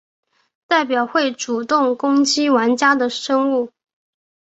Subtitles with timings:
[0.67, 3.71] 代表会主动攻击玩家的生物。